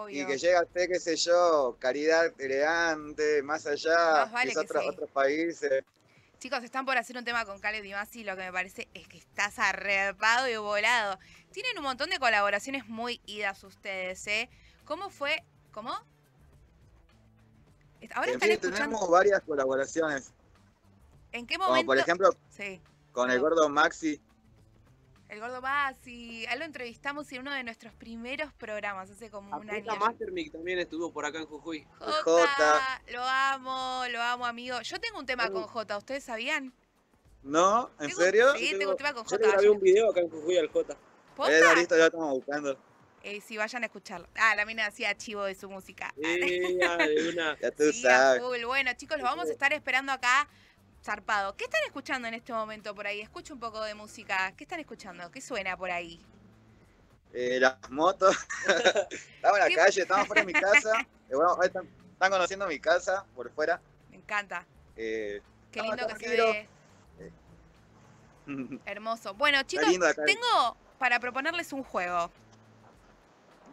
y 0.09 0.25
que 0.25 0.39
llegue 0.39 0.57
a 0.57 0.63
usted, 0.63 0.89
qué 0.89 0.99
sé 0.99 1.17
yo, 1.17 1.77
caridad 1.79 2.33
elegante, 2.41 3.43
más 3.43 3.67
allá, 3.67 4.25
de 4.25 4.59
otros, 4.59 5.11
países. 5.13 5.85
Chicos, 6.39 6.65
están 6.65 6.87
por 6.87 6.97
hacer 6.97 7.19
un 7.19 7.25
tema 7.25 7.45
con 7.45 7.61
Khaled 7.61 7.85
y 7.85 8.25
lo 8.25 8.35
que 8.35 8.43
me 8.43 8.53
parece 8.53 8.89
es 8.95 9.07
que 9.09 9.19
estás 9.19 9.59
arrepado 9.59 10.49
y 10.49 10.57
volado. 10.57 11.19
Tienen 11.53 11.77
un 11.77 11.85
montón 11.85 12.09
de 12.09 12.19
colaboraciones 12.19 12.89
muy 12.89 13.21
idas 13.27 13.63
ustedes, 13.63 14.27
¿eh? 14.27 14.49
¿Cómo 14.85 15.11
fue? 15.11 15.43
¿Cómo? 15.73 15.93
Ahora 18.15 18.33
están 18.33 18.51
escuchando... 18.51 18.79
Tenemos 18.79 19.11
varias 19.11 19.41
colaboraciones. 19.43 20.33
¿En 21.33 21.47
qué 21.47 21.57
momento? 21.57 21.77
Como 21.77 21.87
por 21.87 21.99
ejemplo, 21.99 22.31
sí. 22.51 22.81
con 23.13 23.31
el 23.31 23.41
gordo 23.41 23.69
Maxi. 23.69 24.21
El 25.29 25.41
gordo 25.41 25.63
Maxi. 25.63 26.47
A 26.47 26.53
él 26.53 26.59
lo 26.59 26.65
entrevistamos 26.67 27.33
en 27.33 27.41
uno 27.41 27.53
de 27.53 27.65
nuestros 27.65 27.95
primeros 27.95 28.53
programas, 28.53 29.11
hace 29.11 29.31
como 29.31 29.57
un 29.57 29.71
año. 29.71 29.97
Mastermic 29.97 30.53
también 30.53 30.79
estuvo 30.79 31.11
por 31.11 31.25
acá 31.25 31.39
en 31.39 31.47
Jujuy. 31.47 31.87
Jota, 31.99 33.03
lo 33.11 33.23
amo, 33.23 34.03
lo 34.11 34.21
amo, 34.21 34.45
amigo. 34.47 34.81
Yo 34.83 35.01
tengo 35.01 35.19
un 35.19 35.27
tema 35.27 35.51
con 35.51 35.63
Jota, 35.63 35.97
¿ustedes 35.97 36.25
sabían? 36.25 36.75
¿No? 37.43 37.91
¿En 37.99 38.11
serio? 38.11 38.55
Sí, 38.57 38.77
tengo 38.79 38.93
un 38.93 38.97
tema 38.97 39.15
con 39.15 39.25
Jota. 39.25 39.37
Yo 39.37 39.47
le 39.47 39.53
grabé 39.53 39.71
un 39.71 39.81
video 39.81 40.11
acá 40.11 40.21
en 40.21 40.29
Jujuy 40.29 40.59
al 40.59 40.69
Jota. 40.69 40.97
Eh, 41.49 41.63
listo, 41.77 41.97
ya 41.97 42.07
estamos 42.07 42.31
buscando. 42.35 42.79
Eh, 43.25 43.41
si 43.41 43.57
vayan 43.57 43.83
a 43.83 43.87
escucharlo. 43.87 44.29
Ah, 44.37 44.55
la 44.55 44.67
mina 44.67 44.85
hacía 44.85 45.09
archivo 45.09 45.45
de 45.45 45.55
su 45.55 45.71
música. 45.71 46.13
Sí, 46.15 46.23
de 46.23 47.31
una. 47.33 47.59
ya 47.59 47.71
tú 47.71 47.91
sabes. 47.91 48.43
Bueno, 48.67 48.93
chicos, 48.93 49.17
los 49.17 49.25
vamos 49.25 49.49
a 49.49 49.53
estar 49.53 49.73
esperando 49.73 50.13
acá. 50.13 50.47
Zarpado. 51.03 51.57
¿Qué 51.57 51.65
están 51.65 51.81
escuchando 51.87 52.29
en 52.29 52.35
este 52.35 52.53
momento 52.53 52.95
por 52.95 53.07
ahí? 53.07 53.23
Escucho 53.23 53.55
un 53.55 53.61
poco 53.61 53.83
de 53.83 53.95
música. 53.95 54.53
¿Qué 54.57 54.65
están 54.65 54.79
escuchando? 54.79 55.31
¿Qué 55.31 55.41
suena 55.41 55.75
por 55.75 55.91
ahí? 55.91 56.21
Eh, 57.33 57.59
las 57.61 57.77
motos. 57.91 58.37
estamos 58.67 59.59
en 59.59 59.71
la 59.71 59.75
calle, 59.75 60.03
estamos 60.03 60.27
fuera 60.27 60.43
de 60.43 60.47
mi 60.47 60.53
casa. 60.53 61.07
Eh, 61.31 61.37
bueno, 61.37 61.57
están, 61.63 61.89
conociendo 62.31 62.67
mi 62.67 62.79
casa 62.79 63.25
por 63.35 63.51
fuera. 63.51 63.81
Me 64.11 64.19
encanta. 64.19 64.67
Eh, 64.95 65.41
Qué 65.73 65.81
lindo 65.81 66.07
que 66.07 66.29
se 66.29 66.37
ve. 66.37 66.69
Hermoso. 68.85 69.33
Bueno, 69.33 69.63
chicos, 69.63 69.87
tengo 70.27 70.77
para 70.99 71.19
proponerles 71.21 71.73
un 71.73 71.83
juego. 71.83 72.31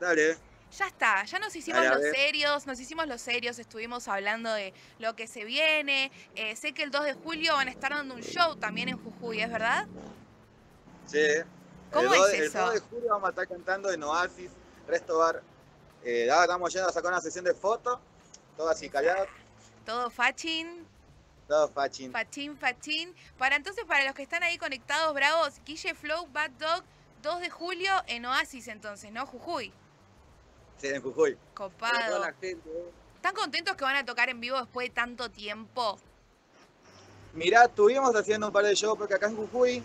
Dale. 0.01 0.35
Ya 0.75 0.87
está, 0.87 1.23
ya 1.25 1.37
nos 1.37 1.55
hicimos 1.55 1.85
los 1.85 2.01
serios, 2.01 2.65
nos 2.65 2.79
hicimos 2.79 3.07
los 3.07 3.21
serios, 3.21 3.59
estuvimos 3.59 4.07
hablando 4.07 4.51
de 4.51 4.73
lo 4.97 5.15
que 5.15 5.27
se 5.27 5.45
viene. 5.45 6.11
Eh, 6.33 6.55
sé 6.55 6.73
que 6.73 6.81
el 6.81 6.89
2 6.89 7.03
de 7.03 7.13
julio 7.13 7.53
van 7.53 7.67
a 7.67 7.71
estar 7.71 7.91
dando 7.91 8.15
un 8.15 8.21
show 8.21 8.55
también 8.55 8.89
en 8.89 8.97
Jujuy, 8.97 9.41
¿es 9.41 9.51
verdad? 9.51 9.85
Sí. 11.05 11.19
¿Cómo 11.91 12.15
es 12.15 12.33
eso? 12.33 12.59
El 12.59 12.65
2 12.65 12.73
de 12.73 12.79
julio 12.79 13.09
vamos 13.09 13.27
a 13.27 13.29
estar 13.29 13.47
cantando 13.47 13.91
en 13.91 14.01
Oasis, 14.01 14.49
Resto 14.87 15.19
Bar. 15.19 15.43
Eh, 16.03 16.27
estamos 16.27 16.73
yendo 16.73 16.89
a 16.89 16.91
sacar 16.91 17.11
una 17.11 17.21
sesión 17.21 17.45
de 17.45 17.53
fotos, 17.53 17.99
todo 18.57 18.69
así 18.69 18.89
callado. 18.89 19.27
Todo 19.85 20.09
fachín. 20.09 20.87
Todo 21.47 21.67
fachín. 21.67 22.11
Fachín, 22.11 22.57
fachín. 22.57 23.15
Para 23.37 23.55
entonces, 23.55 23.85
para 23.85 24.03
los 24.05 24.15
que 24.15 24.23
están 24.23 24.41
ahí 24.41 24.57
conectados, 24.57 25.13
bravos, 25.13 25.61
Guille 25.63 25.93
Flow, 25.93 26.25
Bad 26.31 26.51
Dog, 26.51 26.83
2 27.21 27.41
de 27.41 27.49
julio 27.51 27.93
en 28.07 28.25
Oasis 28.25 28.67
entonces, 28.67 29.11
¿no? 29.11 29.27
Jujuy. 29.27 29.71
Sí, 30.81 30.87
en 30.87 31.01
Jujuy. 31.03 31.37
Copado. 31.53 32.25
¿eh? 32.41 32.57
¿Están 33.15 33.35
contentos 33.35 33.75
que 33.75 33.83
van 33.83 33.97
a 33.97 34.03
tocar 34.03 34.29
en 34.29 34.41
vivo 34.41 34.57
después 34.57 34.89
de 34.89 34.95
tanto 34.95 35.29
tiempo? 35.29 35.99
Mirá, 37.33 37.65
estuvimos 37.65 38.15
haciendo 38.15 38.47
un 38.47 38.53
par 38.53 38.65
de 38.65 38.73
shows 38.73 38.97
porque 38.97 39.13
acá 39.13 39.27
en 39.27 39.37
Jujuy, 39.37 39.83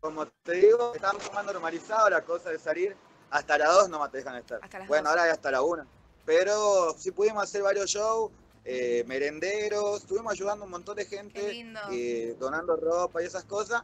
como 0.00 0.26
te 0.26 0.52
digo, 0.56 0.94
estamos 0.94 1.32
más 1.32 1.46
normalizado 1.46 2.10
la 2.10 2.20
cosa 2.20 2.50
de 2.50 2.58
salir. 2.58 2.94
Hasta 3.30 3.56
las 3.56 3.72
2 3.72 3.88
no 3.88 4.10
te 4.10 4.18
dejan 4.18 4.36
estar. 4.36 4.60
bueno, 4.86 5.08
ahora 5.08 5.26
ya 5.26 5.32
hasta 5.32 5.50
la 5.50 5.62
1. 5.62 5.86
pero 6.26 6.94
sí 6.98 7.10
pudimos 7.10 7.42
hacer 7.42 7.62
varios 7.62 7.90
shows, 7.90 8.30
eh, 8.64 9.04
merenderos, 9.06 10.02
estuvimos 10.02 10.34
ayudando 10.34 10.64
a 10.64 10.66
un 10.66 10.70
montón 10.70 10.96
de 10.96 11.06
gente, 11.06 11.66
eh, 11.90 12.36
donando 12.38 12.76
ropa 12.76 13.22
y 13.22 13.26
esas 13.26 13.44
cosas, 13.44 13.82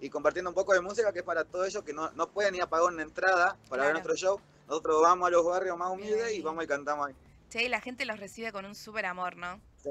y 0.00 0.10
compartiendo 0.10 0.50
un 0.50 0.54
poco 0.54 0.74
de 0.74 0.80
música 0.80 1.12
que 1.12 1.20
es 1.20 1.24
para 1.24 1.44
todos 1.44 1.68
ellos 1.68 1.84
que 1.84 1.92
no, 1.92 2.10
no 2.10 2.28
pueden 2.28 2.56
ir 2.56 2.62
a 2.62 2.66
pagar 2.68 2.92
una 2.92 3.02
entrada 3.02 3.56
para 3.68 3.84
ver 3.84 3.92
nuestro 3.92 4.16
show. 4.16 4.40
Nosotros 4.68 5.02
vamos 5.02 5.28
a 5.28 5.30
los 5.30 5.44
barrios 5.44 5.76
más 5.76 5.90
humildes 5.90 6.32
y 6.32 6.40
vamos 6.40 6.64
y 6.64 6.66
cantamos 6.66 7.08
ahí. 7.08 7.14
Sí, 7.48 7.60
y 7.60 7.68
la 7.68 7.80
gente 7.80 8.04
los 8.04 8.18
recibe 8.18 8.52
con 8.52 8.64
un 8.64 8.74
súper 8.74 9.06
amor, 9.06 9.36
¿no? 9.36 9.60
Sí, 9.82 9.90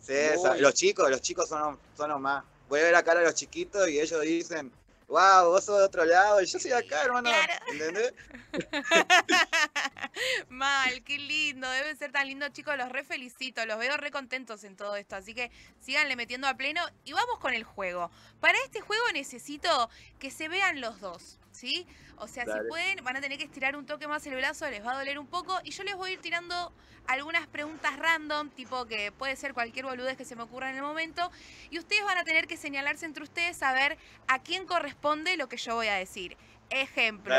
sí 0.00 0.14
los 0.60 0.74
chicos, 0.74 1.10
los 1.10 1.20
chicos 1.20 1.48
son, 1.48 1.78
son 1.96 2.10
los 2.10 2.20
más. 2.20 2.44
Voy 2.68 2.80
a 2.80 2.84
ver 2.84 2.94
acá 2.94 3.12
a 3.12 3.16
los 3.16 3.34
chiquitos 3.34 3.88
y 3.88 4.00
ellos 4.00 4.20
dicen, 4.22 4.72
wow, 5.08 5.50
vos 5.50 5.64
sos 5.64 5.78
de 5.78 5.84
otro 5.84 6.04
lado 6.04 6.40
y 6.40 6.46
yo 6.46 6.58
soy 6.58 6.72
acá, 6.72 7.04
hermano. 7.04 7.30
¿Entendés? 7.70 8.12
Mal, 10.48 11.02
qué 11.04 11.18
lindo, 11.18 11.68
debe 11.70 11.94
ser 11.96 12.12
tan 12.12 12.26
lindo, 12.26 12.48
chicos, 12.48 12.76
los 12.76 12.88
re 12.88 13.04
felicito, 13.04 13.64
los 13.66 13.78
veo 13.78 13.96
re 13.96 14.10
contentos 14.10 14.64
en 14.64 14.76
todo 14.76 14.96
esto, 14.96 15.16
así 15.16 15.34
que 15.34 15.50
síganle 15.80 16.16
metiendo 16.16 16.48
a 16.48 16.54
pleno 16.54 16.80
y 17.04 17.12
vamos 17.12 17.38
con 17.38 17.54
el 17.54 17.64
juego. 17.64 18.10
Para 18.40 18.58
este 18.64 18.80
juego 18.80 19.04
necesito 19.12 19.90
que 20.18 20.30
se 20.30 20.48
vean 20.48 20.80
los 20.80 21.00
dos, 21.00 21.38
¿sí? 21.56 21.86
O 22.18 22.28
sea, 22.28 22.44
si 22.44 22.68
pueden, 22.68 23.02
van 23.02 23.16
a 23.16 23.20
tener 23.20 23.38
que 23.38 23.44
estirar 23.44 23.76
un 23.76 23.86
toque 23.86 24.06
más 24.06 24.26
el 24.26 24.34
brazo, 24.36 24.68
les 24.70 24.84
va 24.84 24.92
a 24.92 24.98
doler 24.98 25.18
un 25.18 25.26
poco 25.26 25.58
y 25.64 25.70
yo 25.70 25.82
les 25.82 25.96
voy 25.96 26.10
a 26.10 26.12
ir 26.14 26.20
tirando 26.20 26.72
algunas 27.06 27.46
preguntas 27.46 27.96
random, 27.98 28.50
tipo 28.50 28.86
que 28.86 29.12
puede 29.12 29.36
ser 29.36 29.54
cualquier 29.54 29.86
boludez 29.86 30.16
que 30.16 30.24
se 30.24 30.36
me 30.36 30.42
ocurra 30.42 30.70
en 30.70 30.76
el 30.76 30.82
momento, 30.82 31.30
y 31.70 31.78
ustedes 31.78 32.04
van 32.04 32.18
a 32.18 32.24
tener 32.24 32.46
que 32.46 32.56
señalarse 32.56 33.06
entre 33.06 33.22
ustedes 33.22 33.62
a 33.62 33.72
ver 33.72 33.96
a 34.28 34.40
quién 34.40 34.66
corresponde 34.66 35.36
lo 35.36 35.48
que 35.48 35.56
yo 35.56 35.74
voy 35.74 35.88
a 35.88 35.94
decir. 35.94 36.36
Ejemplo. 36.70 37.34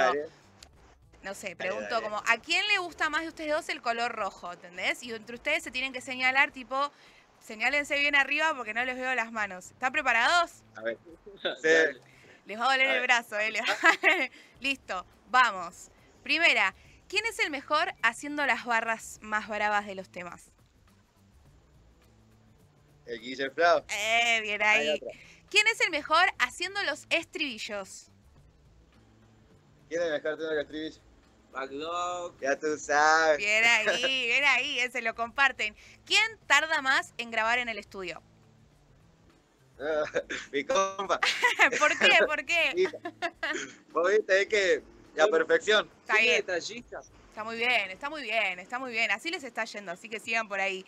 No 1.23 1.33
sé, 1.33 1.55
pregunto 1.57 2.01
como, 2.01 2.17
¿a 2.25 2.37
quién 2.37 2.65
le 2.67 2.77
gusta 2.77 3.09
más 3.09 3.23
de 3.23 3.27
ustedes 3.27 3.51
dos 3.51 3.67
el 3.69 3.81
color 3.81 4.13
rojo? 4.13 4.53
¿Entendés? 4.53 5.03
Y 5.03 5.11
entre 5.11 5.35
ustedes 5.35 5.63
se 5.63 5.71
tienen 5.71 5.91
que 5.91 5.99
señalar, 5.99 6.51
tipo, 6.51 6.91
señálense 7.45 7.99
bien 7.99 8.15
arriba 8.15 8.53
porque 8.55 8.73
no 8.73 8.85
les 8.85 8.95
veo 8.95 9.13
las 9.15 9.31
manos. 9.33 9.71
¿Están 9.71 9.91
preparados? 9.91 10.63
A 10.75 10.83
ver. 10.83 10.97
Sí. 11.61 11.99
Les 12.47 12.57
va 12.57 12.63
a 12.63 12.71
doler 12.71 12.87
el 12.87 13.01
brazo, 13.01 13.37
¿eh? 13.37 13.51
Listo, 14.61 15.05
vamos. 15.29 15.89
Primera, 16.23 16.73
¿quién 17.09 17.25
es 17.25 17.39
el 17.39 17.51
mejor 17.51 17.93
haciendo 18.01 18.45
las 18.45 18.63
barras 18.63 19.19
más 19.21 19.49
bravas 19.49 19.85
de 19.85 19.95
los 19.95 20.09
temas? 20.09 20.49
El 23.05 23.19
Guille 23.19 23.49
Flau. 23.49 23.83
Eh, 23.89 24.39
bien 24.43 24.61
ahí. 24.63 24.97
¿Quién 25.49 25.67
es 25.67 25.81
el 25.81 25.89
mejor 25.89 26.23
haciendo 26.39 26.81
los 26.83 27.05
estribillos? 27.09 28.11
¿Quién 29.89 30.01
es 30.01 30.07
el 30.07 30.13
mejor 30.13 30.31
haciendo 30.31 30.53
los 30.53 30.63
estribillos? 30.63 31.01
Backdog. 31.51 32.39
Ya 32.39 32.57
tú 32.57 32.77
sabes. 32.77 33.39
Bien 33.39 33.65
ahí, 33.65 34.27
bien 34.27 34.45
ahí, 34.45 34.89
se 34.89 35.01
lo 35.01 35.15
comparten. 35.15 35.75
¿Quién 36.05 36.39
tarda 36.47 36.81
más 36.81 37.13
en 37.17 37.29
grabar 37.29 37.59
en 37.59 37.67
el 37.67 37.77
estudio? 37.77 38.21
Mi 40.51 40.63
compa. 40.63 41.19
¿Por 41.79 41.97
qué? 41.99 42.25
¿Por 42.25 42.45
qué? 42.45 42.89
Vos 43.91 44.09
viste, 44.09 44.41
es 44.41 44.47
que 44.47 44.83
la 45.15 45.27
perfección. 45.27 45.89
Está 46.01 46.17
bien. 46.17 46.45
Está 47.29 47.43
muy 47.43 47.57
bien, 47.57 47.91
está 47.91 48.09
muy 48.09 48.21
bien, 48.23 48.59
está 48.59 48.79
muy 48.79 48.91
bien. 48.91 49.11
Así 49.11 49.29
les 49.29 49.43
está 49.43 49.65
yendo, 49.65 49.91
así 49.91 50.09
que 50.09 50.19
sigan 50.19 50.47
por 50.47 50.59
ahí. 50.59 50.83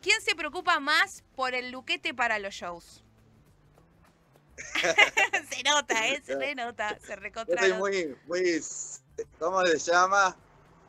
¿Quién 0.00 0.20
se 0.22 0.34
preocupa 0.34 0.80
más 0.80 1.22
por 1.36 1.54
el 1.54 1.70
luquete 1.70 2.14
para 2.14 2.38
los 2.38 2.54
shows? 2.54 3.04
se 4.56 5.62
nota, 5.62 6.08
¿eh? 6.08 6.22
Se 6.24 6.54
nota, 6.54 6.98
se 7.06 7.16
recontra. 7.16 7.60
Yo 7.60 7.68
soy 7.68 7.78
muy, 7.78 8.16
muy, 8.26 8.60
¿cómo 9.38 9.64
se 9.66 9.78
llama? 9.78 10.36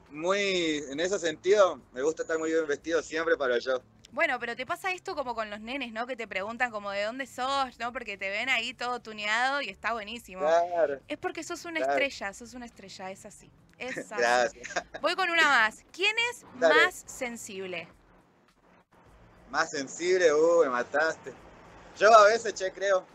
Muy, 0.10 0.84
en 0.89 1.00
ese 1.00 1.20
sentido, 1.20 1.81
me 1.93 2.01
gusta 2.01 2.24
estar 2.24 2.38
muy 2.38 2.51
bien 2.51 2.67
vestido 2.67 3.01
siempre 3.01 3.36
para 3.36 3.55
el 3.55 3.62
show. 3.62 3.81
Bueno, 4.11 4.37
pero 4.39 4.57
te 4.57 4.65
pasa 4.65 4.91
esto 4.91 5.15
como 5.15 5.35
con 5.35 5.49
los 5.49 5.61
nenes, 5.61 5.93
¿no? 5.93 6.05
Que 6.05 6.17
te 6.17 6.27
preguntan 6.27 6.69
como 6.69 6.91
de 6.91 7.03
dónde 7.03 7.25
sos, 7.25 7.79
¿no? 7.79 7.93
Porque 7.93 8.17
te 8.17 8.29
ven 8.29 8.49
ahí 8.49 8.73
todo 8.73 9.01
tuneado 9.01 9.61
y 9.61 9.69
está 9.69 9.93
buenísimo. 9.93 10.41
Claro. 10.41 10.99
Es 11.07 11.17
porque 11.17 11.43
sos 11.43 11.63
una 11.63 11.79
estrella, 11.79 12.33
sos 12.33 12.53
una 12.53 12.65
estrella, 12.65 13.09
es 13.09 13.25
así. 13.25 13.49
Es 13.77 13.97
así. 14.11 14.61
Voy 15.01 15.15
con 15.15 15.29
una 15.29 15.43
más. 15.43 15.85
¿Quién 15.93 16.13
es 16.31 16.45
más 16.59 17.03
sensible? 17.07 17.87
Más 19.49 19.69
sensible, 19.69 20.33
uh, 20.33 20.63
me 20.63 20.69
mataste. 20.69 21.33
Yo 21.97 22.13
a 22.13 22.27
veces, 22.27 22.53
che, 22.53 22.71
creo. 22.71 23.05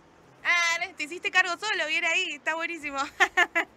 Ah, 0.44 0.78
te 0.96 1.04
hiciste 1.04 1.30
cargo 1.30 1.58
solo, 1.58 1.86
bien 1.88 2.04
ahí, 2.04 2.34
está 2.34 2.54
buenísimo. 2.54 2.98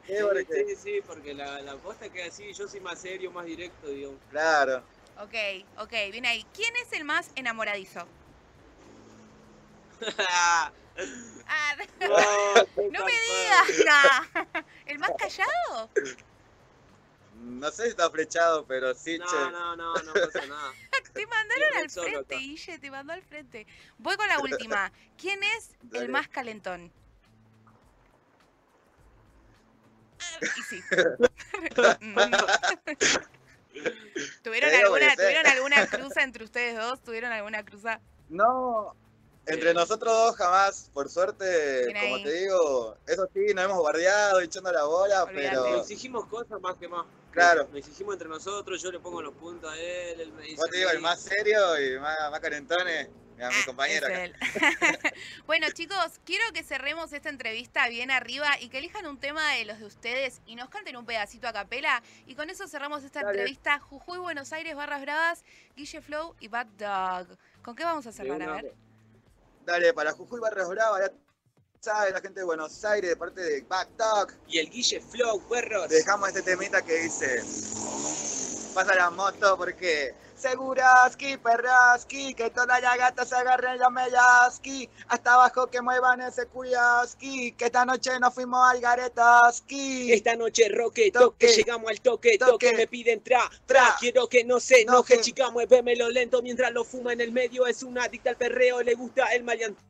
sí, 0.05 0.75
sí, 0.81 1.01
porque 1.05 1.33
la, 1.33 1.61
la 1.61 1.75
posta 1.77 2.09
que 2.09 2.23
así, 2.23 2.53
yo 2.53 2.67
soy 2.67 2.79
más 2.79 2.99
serio, 2.99 3.31
más 3.31 3.45
directo, 3.45 3.88
digo. 3.88 4.15
Claro. 4.29 4.83
Ok, 5.19 5.33
ok, 5.77 5.91
viene 6.11 6.29
ahí. 6.29 6.45
¿Quién 6.53 6.73
es 6.77 6.93
el 6.93 7.03
más 7.03 7.31
enamoradizo? 7.35 8.07
ah, 10.29 10.71
no, 12.91 13.05
me 13.05 13.11
digas, 13.11 14.65
¿El 14.85 14.99
más 14.99 15.11
callado? 15.17 15.89
No 17.35 17.69
sé 17.71 17.83
si 17.83 17.89
está 17.89 18.09
flechado, 18.09 18.65
pero 18.65 18.93
sí, 18.93 19.17
no, 19.17 19.25
che. 19.25 19.35
No, 19.35 19.75
no, 19.75 19.75
no, 19.75 19.93
no 19.95 20.13
pasa 20.13 20.45
nada. 20.45 20.71
te 21.13 21.27
mandaron 21.27 21.77
al 21.77 21.89
frente, 21.89 22.35
Guille, 22.35 22.79
te 22.79 22.91
mandó 22.91 23.13
al 23.13 23.23
frente. 23.23 23.67
Voy 23.97 24.15
con 24.15 24.27
la 24.27 24.39
última. 24.39 24.91
¿Quién 25.17 25.41
es 25.43 25.71
el 25.93 26.09
más 26.09 26.27
calentón? 26.29 26.91
y 30.41 30.61
sí. 30.61 30.81
¿Tuvieron 34.43 34.73
alguna, 34.73 35.15
¿Tuvieron 35.15 35.45
alguna 35.47 35.88
cruza 35.88 36.23
entre 36.23 36.43
ustedes 36.43 36.77
dos? 36.77 37.01
¿Tuvieron 37.01 37.31
alguna 37.31 37.63
cruza? 37.63 37.99
No, 38.29 38.95
entre 39.45 39.73
nosotros 39.73 40.13
dos 40.13 40.35
jamás, 40.35 40.91
por 40.93 41.09
suerte, 41.09 41.88
como 42.01 42.23
te 42.23 42.31
digo, 42.31 42.97
eso 43.07 43.27
sí, 43.33 43.53
nos 43.53 43.65
hemos 43.65 43.79
guardiado, 43.79 44.41
echando 44.41 44.71
la 44.71 44.83
bola, 44.83 45.25
pero... 45.33 45.69
Nos 45.71 45.81
exigimos 45.81 46.25
cosas 46.27 46.61
más 46.61 46.75
que 46.77 46.88
más. 46.88 47.05
Claro. 47.31 47.67
Nos 47.69 47.77
exigimos 47.77 48.13
entre 48.13 48.27
nosotros, 48.27 48.81
yo 48.81 48.91
le 48.91 48.99
pongo 48.99 49.21
los 49.21 49.33
puntos 49.33 49.71
a 49.71 49.77
él, 49.77 50.21
él 50.21 50.31
me 50.33 50.43
dice... 50.43 50.55
Vos 50.57 50.69
te 50.69 50.77
digo, 50.77 50.89
el 50.91 50.99
más 50.99 51.21
serio 51.21 51.59
y 51.79 51.99
más, 51.99 52.15
más 52.29 52.39
carentones 52.39 53.09
a 53.43 53.50
mi 53.50 53.55
ah, 53.55 53.65
compañera. 53.65 54.08
bueno, 55.46 55.67
chicos, 55.74 56.19
quiero 56.25 56.43
que 56.53 56.63
cerremos 56.63 57.13
esta 57.13 57.29
entrevista 57.29 57.88
bien 57.88 58.12
arriba 58.12 58.60
y 58.60 58.69
que 58.69 58.79
elijan 58.79 59.05
un 59.05 59.19
tema 59.19 59.53
de 59.53 59.65
los 59.65 59.79
de 59.79 59.86
ustedes 59.86 60.41
y 60.46 60.55
nos 60.55 60.69
canten 60.69 60.98
un 60.98 61.05
pedacito 61.05 61.48
a 61.48 61.53
capela. 61.53 62.01
Y 62.27 62.36
con 62.36 62.50
eso 62.50 62.67
cerramos 62.67 63.03
esta 63.03 63.22
entrevista. 63.22 63.79
Jujuy, 63.79 64.19
Buenos 64.19 64.51
Aires, 64.53 64.75
Barras 64.75 65.01
Bravas, 65.01 65.43
Guille 65.75 66.01
Flow 66.01 66.36
y 66.39 66.48
Bad 66.48 66.67
Dog. 66.77 67.38
¿Con 67.63 67.75
qué 67.75 67.84
vamos 67.84 68.05
a 68.08 68.12
cerrar? 68.12 68.41
A 68.41 68.53
ver. 68.53 68.74
Dale, 69.65 69.93
para 69.93 70.12
Jujuy, 70.12 70.39
Barras 70.39 70.69
Bravas, 70.69 71.01
ya 71.01 71.13
sabe 71.79 72.12
la 72.12 72.22
gente 72.22 72.39
de 72.41 72.46
Buenos 72.46 72.84
Aires, 72.86 73.10
de 73.10 73.15
parte 73.15 73.41
de 73.41 73.62
Bad 73.62 73.88
Dog. 73.98 74.34
Y 74.48 74.60
el 74.60 74.69
Guille 74.69 75.00
Flow, 75.00 75.41
perros. 75.48 75.89
Dejamos 75.89 76.29
este 76.29 76.41
temita 76.41 76.81
que 76.81 77.01
dice... 77.01 77.43
Pasa 78.74 78.93
la 78.96 79.10
moto 79.10 79.58
porque 79.58 80.13
Seguraski, 80.39 81.38
perraski, 81.38 82.34
que 82.34 82.50
toda 82.50 82.79
la 82.79 82.96
gata 82.96 83.25
se 83.25 83.36
agarre 83.36 83.74
en 83.74 83.79
la 83.79 83.89
mellaski, 83.89 84.89
hasta 85.10 85.34
abajo 85.34 85.67
que 85.67 85.81
muevan 85.81 86.22
ese 86.22 86.48
cuyaski, 86.48 87.51
que 87.51 87.65
esta 87.65 87.86
noche 87.86 88.17
nos 88.19 88.34
fuimos 88.34 88.62
al 88.69 88.79
garetaski. 88.79 90.13
Esta 90.13 90.36
noche 90.36 90.69
roque, 90.69 91.12
toque, 91.12 91.48
llegamos 91.48 91.91
al 91.91 92.00
toque, 92.00 92.38
toque, 92.38 92.74
me 92.74 92.88
piden 92.88 93.22
tra, 93.22 93.50
tra, 93.65 93.96
quiero 94.00 94.27
que 94.27 94.43
no 94.46 94.60
se 94.60 94.81
enoje, 94.81 95.17
no, 95.17 95.22
chica, 95.22 95.50
muévemelo 95.51 96.10
lento 96.10 96.41
mientras 96.41 96.72
lo 96.72 96.86
fuma 96.86 97.13
en 97.13 97.22
el 97.22 97.31
medio, 97.31 97.67
es 97.67 97.84
una 97.84 98.05
adicta 98.05 98.29
al 98.29 98.38
perreo, 98.38 98.81
le 98.81 98.96
gusta 98.96 99.25
el 99.34 99.43
maleante. 99.43 99.88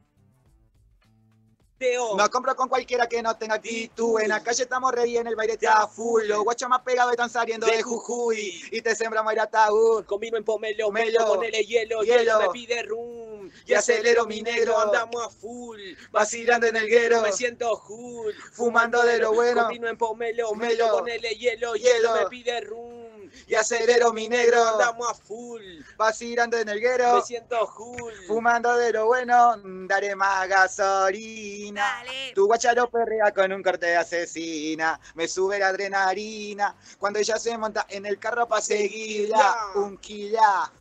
No 2.18 2.30
compro 2.30 2.56
con 2.56 2.68
cualquiera 2.68 3.08
que 3.08 3.22
no 3.22 3.36
tenga 3.38 3.56
actitud. 3.56 4.20
En 4.22 4.30
la 4.30 4.44
calle 4.44 4.64
estamos 4.64 4.92
ready, 4.92 5.18
en 5.18 5.28
el 5.28 5.36
baile 5.36 5.54
está 5.54 5.88
full. 5.88 6.26
Los 6.26 6.44
guachos 6.44 6.68
más 6.68 6.82
pegados 6.82 7.12
están 7.12 7.30
saliendo 7.30 7.68
de 7.68 7.82
Jujuy. 7.82 8.62
Y 8.72 8.82
te 8.82 8.96
sembramos 8.96 9.32
ir 9.34 9.40
ataúd. 9.40 10.06
Conmigo 10.06 10.38
en 10.38 10.44
pomelo, 10.44 10.92
melo, 10.92 11.26
ponele 11.26 11.64
hielo, 11.64 12.02
hielo, 12.02 12.40
me 12.42 12.50
pide 12.50 12.84
rum. 12.84 13.50
Y 13.66 13.74
acelero 13.74 14.26
mi 14.26 14.42
negro, 14.42 14.78
andamos 14.78 15.26
a 15.26 15.30
full. 15.30 15.80
Vacilando 16.12 16.68
en 16.68 16.76
el 16.76 16.88
guero, 16.88 17.22
me 17.22 17.32
siento 17.32 17.82
cool. 17.88 18.34
Fumando 18.52 19.02
de 19.04 19.20
lo 19.20 19.34
bueno. 19.34 19.64
Conmigo 19.64 19.88
en 19.88 19.98
pomelo, 19.98 20.54
melo, 20.56 20.92
ponele 20.92 21.30
hielo, 21.36 21.76
hielo, 21.76 22.14
me 22.16 22.26
pide 22.28 22.62
rum 22.62 22.99
y 23.48 23.56
acelero 23.56 24.14
mi 24.14 24.28
negro. 24.28 24.64
Andamos 24.64 25.10
a 25.10 25.14
full. 25.14 25.62
Vacilando 25.98 26.58
en 26.58 26.70
el 26.70 26.80
guero. 26.80 27.16
Me 27.16 27.22
siento 27.22 27.68
full. 27.68 28.14
Fumando 28.28 28.76
de 28.78 28.94
lo 28.94 29.08
bueno, 29.08 29.56
daré 29.88 30.16
más 30.16 30.48
gasolina. 30.48 32.04
Tu 32.34 32.46
guacharo 32.46 32.90
perrea 32.90 33.32
con 33.32 33.52
un 33.52 33.64
corte 33.64 33.88
de 33.88 33.98
asesina. 33.98 35.00
Me 35.16 35.28
sube 35.28 35.60
la 35.60 35.70
adrenalina. 35.70 36.76
Cuando 36.98 37.20
ella 37.20 37.38
se 37.38 37.58
monta 37.58 37.86
en 37.90 38.06
el 38.06 38.20
carro 38.20 38.48
para 38.48 38.62
seguirla. 38.62 39.72
Un 39.76 39.98
kila. 39.98 40.72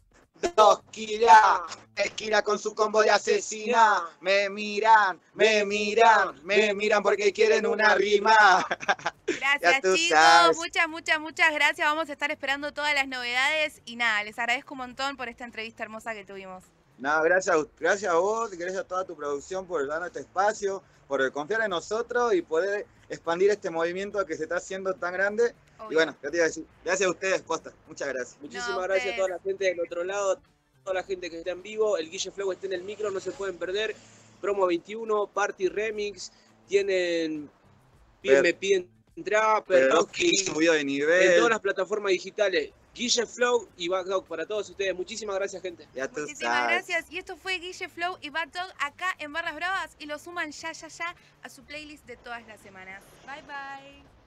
Dos 0.54 0.82
kilas, 0.90 1.60
esquina 1.96 2.42
con 2.42 2.58
su 2.58 2.74
combo 2.74 3.02
de 3.02 3.10
asesina. 3.10 4.04
Me 4.20 4.48
miran, 4.48 5.20
me 5.34 5.64
miran, 5.64 6.40
me 6.44 6.74
miran 6.74 7.02
porque 7.02 7.32
quieren 7.32 7.66
una 7.66 7.94
rima. 7.94 8.36
Gracias, 9.26 9.82
chicos. 9.94 10.56
Muchas, 10.56 10.88
muchas, 10.88 11.20
muchas 11.20 11.52
gracias. 11.52 11.86
Vamos 11.86 12.08
a 12.08 12.12
estar 12.12 12.30
esperando 12.30 12.72
todas 12.72 12.94
las 12.94 13.06
novedades. 13.06 13.82
Y 13.84 13.96
nada, 13.96 14.24
les 14.24 14.38
agradezco 14.38 14.74
un 14.74 14.78
montón 14.78 15.16
por 15.16 15.28
esta 15.28 15.44
entrevista 15.44 15.82
hermosa 15.82 16.14
que 16.14 16.24
tuvimos. 16.24 16.64
No, 16.98 17.22
gracias, 17.22 17.56
gracias 17.78 18.12
a 18.12 18.16
vos, 18.16 18.50
gracias 18.50 18.80
a 18.80 18.84
toda 18.84 19.04
tu 19.04 19.14
producción 19.14 19.66
por 19.66 19.86
darnos 19.86 20.08
este 20.08 20.20
espacio, 20.20 20.82
por 21.06 21.30
confiar 21.30 21.62
en 21.62 21.70
nosotros 21.70 22.34
y 22.34 22.42
poder 22.42 22.86
expandir 23.08 23.50
este 23.50 23.70
movimiento 23.70 24.24
que 24.26 24.36
se 24.36 24.44
está 24.44 24.56
haciendo 24.56 24.94
tan 24.94 25.12
grande. 25.12 25.54
Y 25.90 25.94
bueno, 25.94 26.16
¿qué 26.20 26.28
te 26.28 26.36
iba 26.36 26.44
a 26.44 26.48
decir? 26.48 26.66
Gracias 26.84 27.06
a 27.06 27.10
ustedes, 27.10 27.42
Costa. 27.42 27.72
Muchas 27.86 28.08
gracias. 28.08 28.36
Muchísimas 28.40 28.82
gracias 28.82 29.14
a 29.14 29.16
toda 29.16 29.28
la 29.28 29.38
gente 29.38 29.64
del 29.64 29.80
otro 29.80 30.04
lado, 30.04 30.40
toda 30.84 30.94
la 30.94 31.02
gente 31.02 31.30
que 31.30 31.38
está 31.38 31.50
en 31.50 31.62
vivo. 31.62 31.96
El 31.96 32.10
Guille 32.10 32.30
Flow 32.30 32.52
está 32.52 32.66
en 32.66 32.72
el 32.74 32.82
micro, 32.82 33.10
no 33.10 33.20
se 33.20 33.32
pueden 33.32 33.56
perder. 33.56 33.94
Promo 34.40 34.66
21, 34.66 35.28
Party 35.28 35.68
Remix, 35.68 36.32
tienen... 36.66 37.50
Piden, 38.20 38.42
me 38.42 38.52
piden 38.52 38.90
trap, 39.24 39.68
subido 40.44 40.74
de 40.74 40.84
nivel. 40.84 41.22
En 41.22 41.36
todas 41.36 41.50
las 41.50 41.60
plataformas 41.60 42.10
digitales. 42.10 42.72
Guille 42.94 43.26
Flow 43.26 43.68
y 43.76 43.88
Bad 43.88 44.06
Dog 44.06 44.26
para 44.26 44.44
todos 44.44 44.68
ustedes. 44.70 44.94
Muchísimas 44.94 45.36
gracias, 45.36 45.62
gente. 45.62 45.86
Muchísimas 45.94 46.68
gracias. 46.68 47.06
Y 47.10 47.18
esto 47.18 47.36
fue 47.36 47.58
Guille 47.58 47.88
Flow 47.88 48.18
y 48.20 48.30
Bad 48.30 48.48
Dog 48.48 48.72
acá 48.80 49.14
en 49.18 49.32
Barras 49.32 49.54
Bravas 49.54 49.96
y 50.00 50.06
lo 50.06 50.18
suman 50.18 50.50
ya, 50.50 50.72
ya, 50.72 50.88
ya 50.88 51.14
a 51.42 51.48
su 51.48 51.62
playlist 51.62 52.04
de 52.06 52.16
todas 52.16 52.44
las 52.48 52.60
semanas. 52.60 53.02
Bye, 53.24 53.42
bye. 53.42 54.17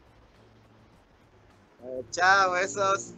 Chao, 2.11 2.51
besos. 2.51 3.15